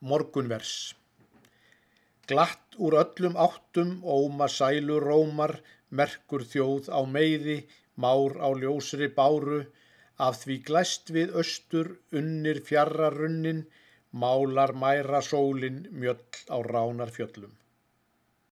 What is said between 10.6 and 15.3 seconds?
glæst við austur, unnir fjarrar runnin, málar mæra